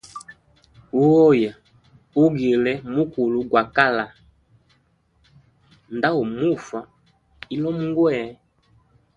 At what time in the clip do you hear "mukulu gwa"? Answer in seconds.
2.93-3.63